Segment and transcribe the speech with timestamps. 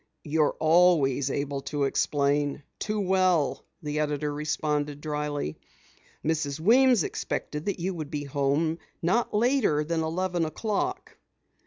[0.23, 5.59] "You're always able to explain too well," the editor responded dryly.
[6.25, 6.59] "Mrs.
[6.59, 11.17] Weems expected that you would be home not later than eleven o'clock."